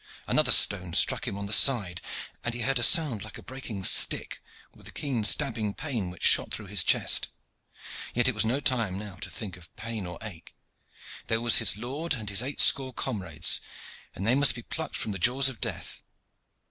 [0.25, 2.01] Another stone struck him on the side,
[2.43, 4.41] and he heard a sound like a breaking stick,
[4.73, 7.29] with a keen stabbing pain which shot through his chest.
[8.15, 10.55] Yet it was no time now to think of pain or ache.
[11.27, 13.61] There was his lord and his eight score comrades,
[14.15, 16.01] and they must be plucked from the jaws of death.